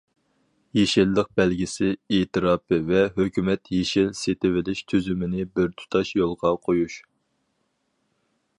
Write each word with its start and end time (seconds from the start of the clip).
يېشىللىق 0.77 1.27
بەلگىسى، 1.39 1.89
ئېتىراپى 2.15 2.79
ۋە 2.87 3.03
ھۆكۈمەت 3.19 3.71
يېشىل 3.75 4.09
سېتىۋېلىش 4.21 4.81
تۈزۈمىنى 4.93 5.45
بىر 5.59 5.71
تۇتاش 5.83 6.15
يولغا 6.21 6.55
قويۇش. 6.65 6.97